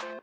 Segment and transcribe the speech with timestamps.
[0.00, 0.16] Welcome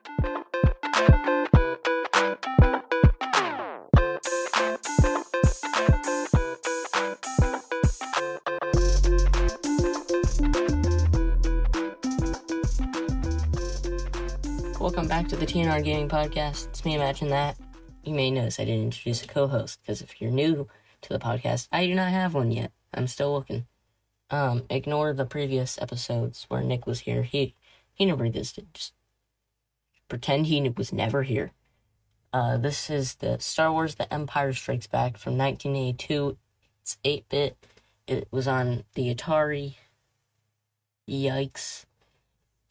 [15.07, 16.69] back to the TNR Gaming Podcast.
[16.69, 17.55] It's me, Imagine That.
[18.03, 20.67] You may notice I didn't introduce a co host because if you're new
[21.01, 22.71] to the podcast, I do not have one yet.
[22.95, 23.67] I'm still looking.
[24.31, 27.21] Um, ignore the previous episodes where Nick was here.
[27.21, 27.53] He
[27.93, 28.73] he never existed.
[28.73, 28.93] Just
[30.07, 31.51] pretend he was never here.
[32.33, 36.37] Uh, this is the Star Wars: The Empire Strikes Back from 1982.
[36.81, 37.57] It's 8-bit.
[38.07, 39.75] It was on the Atari.
[41.09, 41.85] Yikes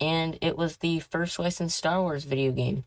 [0.01, 2.85] and it was the first licensed Star Wars video game.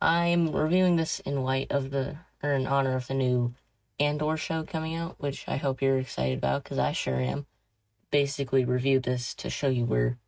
[0.00, 3.54] I'm reviewing this in light of the, or in honor of the new
[3.98, 7.46] Andor show coming out, which I hope you're excited about, because I sure am.
[8.10, 10.18] Basically, reviewed this to show you where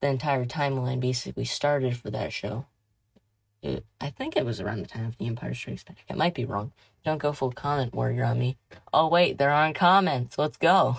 [0.00, 2.66] the entire timeline basically started for that show.
[3.62, 6.04] It, I think it was around the time of The Empire Strikes Back.
[6.08, 6.72] I might be wrong.
[7.04, 8.56] Don't go full comment warrior on me.
[8.92, 10.38] Oh, wait, there aren't comments.
[10.38, 10.96] Let's go.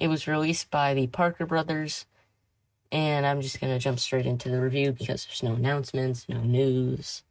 [0.00, 2.06] It was released by the Parker Brothers,
[2.90, 7.22] and I'm just gonna jump straight into the review because there's no announcements, no news,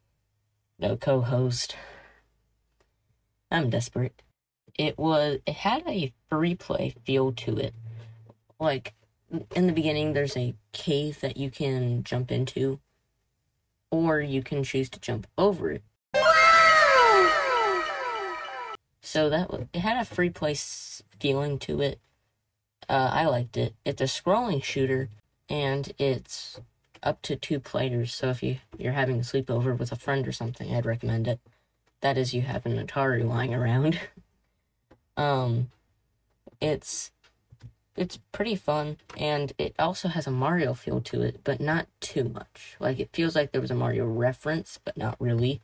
[0.78, 1.74] no co-host.
[3.50, 4.22] I'm desperate.
[4.78, 7.74] It was it had a free play feel to it.
[8.60, 8.94] Like
[9.54, 12.80] in the beginning there's a cave that you can jump into
[13.90, 15.82] or you can choose to jump over it.
[19.02, 20.54] So that it had a free play
[21.18, 22.00] feeling to it
[22.90, 23.74] uh, I liked it.
[23.84, 25.08] It's a scrolling shooter,
[25.48, 26.60] and it's
[27.04, 28.12] up to two players.
[28.12, 31.38] So if you you're having a sleepover with a friend or something, I'd recommend it.
[32.00, 34.00] That is, you have an Atari lying around.
[35.16, 35.70] um,
[36.60, 37.12] it's
[38.00, 42.24] it's pretty fun, and it also has a Mario feel to it, but not too
[42.24, 42.76] much.
[42.80, 45.60] Like it feels like there was a Mario reference, but not really.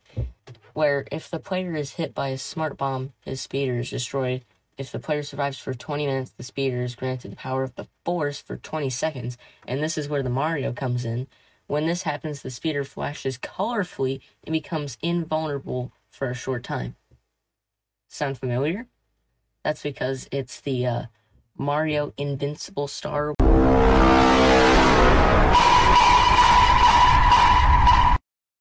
[0.74, 4.44] Where if the player is hit by a smart bomb, his speeder is destroyed,
[4.76, 7.86] if the player survives for 20 minutes, the speeder is granted the power of the
[8.04, 11.28] Force for 20 seconds, and this is where the Mario comes in.
[11.66, 16.96] When this happens, the speeder flashes colorfully and becomes invulnerable for a short time.
[18.08, 18.86] Sound familiar?
[19.64, 21.02] That's because it's the uh,
[21.58, 23.34] Mario Invincible Star.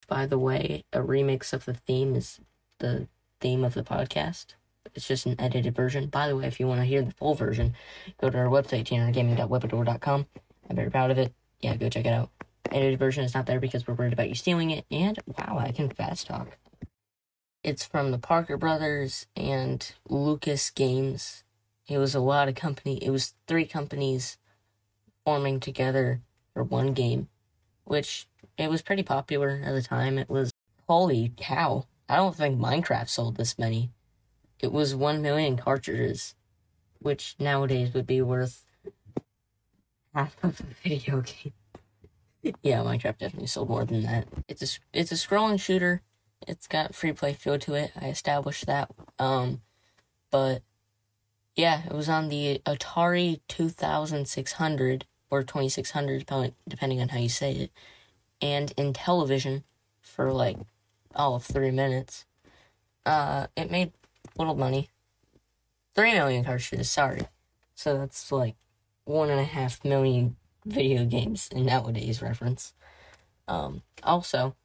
[0.07, 2.39] By the way, a remix of the theme is
[2.79, 3.07] the
[3.39, 4.55] theme of the podcast.
[4.93, 6.07] It's just an edited version.
[6.07, 7.73] By the way, if you want to hear the full version,
[8.19, 10.25] go to our website, tnrgaming.webador.com.
[10.69, 11.33] I'm very proud of it.
[11.61, 12.29] Yeah, go check it out.
[12.71, 14.85] Edited version is not there because we're worried about you stealing it.
[14.91, 16.57] And wow, I can fast talk.
[17.63, 21.44] It's from the Parker Brothers and Lucas Games.
[21.87, 23.03] It was a lot of company.
[23.03, 24.37] It was three companies
[25.23, 26.21] forming together
[26.53, 27.29] for one game,
[27.83, 30.17] which it was pretty popular at the time.
[30.17, 30.51] It was
[30.87, 31.85] holy cow.
[32.07, 33.91] I don't think Minecraft sold this many
[34.59, 36.35] it was 1 million cartridges,
[36.99, 38.65] which nowadays would be worth
[40.13, 41.21] half of a video
[42.41, 42.55] game.
[42.63, 44.27] yeah, Minecraft definitely sold more than that.
[44.47, 46.01] It's a, it's a scrolling shooter.
[46.47, 47.91] It's got free play feel to it.
[47.99, 48.89] I established that.
[49.19, 49.61] Um,
[50.31, 50.61] but
[51.55, 57.71] yeah, it was on the Atari 2600 or 2600, depending on how you say it,
[58.41, 59.63] and Intellivision
[60.01, 60.57] for like
[61.15, 62.25] all of three minutes.
[63.05, 63.93] Uh, it made
[64.37, 64.89] little money.
[65.93, 67.27] Three million cartridges, sorry.
[67.75, 68.55] So that's like
[69.05, 70.35] one and a half million
[70.65, 72.73] video games in nowadays reference.
[73.47, 74.55] Um, also,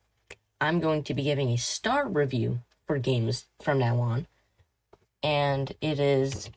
[0.60, 4.26] I'm going to be giving a star review for games from now on.
[5.22, 6.50] And it is,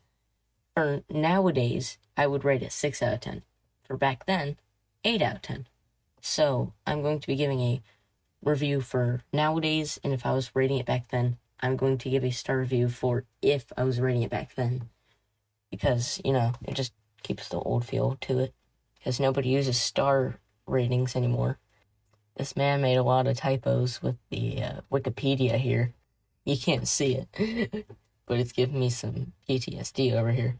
[0.74, 3.44] for nowadays, I would rate it 6 out of 10.
[3.84, 4.58] For back then,
[5.04, 5.68] 8 out of 10.
[6.22, 7.82] So I'm going to be giving a
[8.44, 12.24] review for nowadays, and if I was rating it back then, I'm going to give
[12.24, 14.90] a star review for if I was rating it back then.
[15.72, 18.54] Because, you know, it just keeps the old feel to it.
[19.00, 21.58] Because nobody uses star ratings anymore.
[22.36, 25.94] This man made a lot of typos with the uh, Wikipedia here.
[26.46, 27.86] You can't see it,
[28.26, 30.58] but it's giving me some PTSD over here.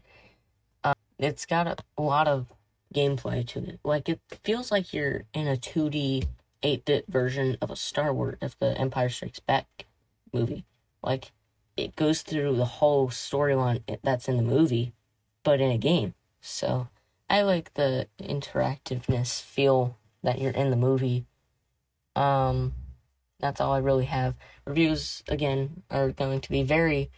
[1.18, 2.46] It's got a, a lot of
[2.94, 3.80] gameplay to it.
[3.84, 6.26] Like, it feels like you're in a 2D
[6.62, 9.86] 8 bit version of a Star Wars, of the Empire Strikes Back
[10.32, 10.64] movie.
[11.02, 11.32] Like,
[11.76, 14.92] it goes through the whole storyline that's in the movie,
[15.42, 16.14] but in a game.
[16.40, 16.88] So,
[17.28, 21.26] I like the interactiveness feel that you're in the movie.
[22.16, 22.74] Um,
[23.40, 24.34] that's all I really have.
[24.64, 27.10] Reviews, again, are going to be very,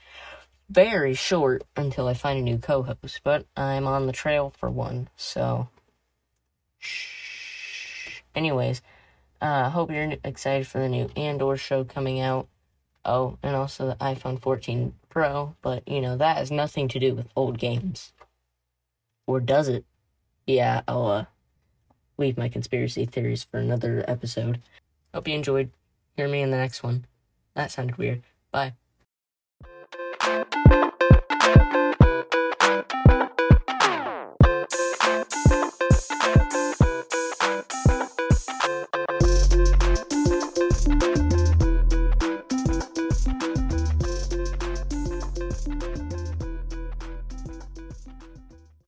[0.69, 4.71] very short until I find a new co host, but I'm on the trail for
[4.71, 5.69] one, so.
[6.79, 8.21] Shh.
[8.35, 8.83] Anyways,
[9.41, 12.49] uh, hope you're excited for the new Andor show coming out.
[13.05, 17.15] Oh, and also the iPhone 14 Pro, but you know, that has nothing to do
[17.15, 18.13] with old games.
[19.27, 19.85] Or does it?
[20.47, 21.25] Yeah, I'll uh,
[22.19, 24.61] leave my conspiracy theories for another episode.
[25.15, 25.71] Hope you enjoyed.
[26.17, 27.07] Hear me in the next one.
[27.55, 28.23] That sounded weird.
[28.51, 28.75] Bye.